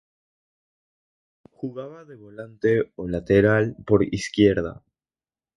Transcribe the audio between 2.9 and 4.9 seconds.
o lateral por izquierda.